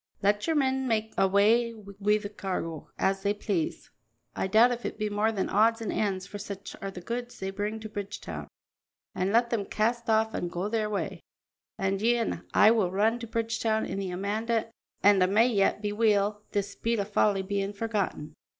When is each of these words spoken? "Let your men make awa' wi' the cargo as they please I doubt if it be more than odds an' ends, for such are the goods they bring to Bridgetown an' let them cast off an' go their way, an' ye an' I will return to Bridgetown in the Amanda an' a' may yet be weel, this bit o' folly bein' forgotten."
"Let 0.23 0.47
your 0.47 0.55
men 0.55 0.87
make 0.87 1.13
awa' 1.15 1.75
wi' 1.77 2.17
the 2.17 2.27
cargo 2.35 2.89
as 2.97 3.21
they 3.21 3.35
please 3.35 3.91
I 4.35 4.47
doubt 4.47 4.71
if 4.71 4.83
it 4.83 4.97
be 4.97 5.11
more 5.11 5.31
than 5.31 5.47
odds 5.47 5.79
an' 5.79 5.91
ends, 5.91 6.25
for 6.25 6.39
such 6.39 6.75
are 6.81 6.89
the 6.89 7.01
goods 7.01 7.37
they 7.37 7.51
bring 7.51 7.79
to 7.81 7.87
Bridgetown 7.87 8.47
an' 9.13 9.31
let 9.31 9.51
them 9.51 9.63
cast 9.63 10.09
off 10.09 10.33
an' 10.33 10.47
go 10.47 10.67
their 10.69 10.89
way, 10.89 11.19
an' 11.77 11.99
ye 11.99 12.15
an' 12.17 12.43
I 12.51 12.71
will 12.71 12.89
return 12.89 13.19
to 13.19 13.27
Bridgetown 13.27 13.85
in 13.85 13.99
the 13.99 14.09
Amanda 14.09 14.71
an' 15.03 15.21
a' 15.21 15.27
may 15.27 15.47
yet 15.49 15.83
be 15.83 15.91
weel, 15.93 16.41
this 16.51 16.73
bit 16.73 16.99
o' 16.99 17.03
folly 17.03 17.43
bein' 17.43 17.71
forgotten." 17.71 18.33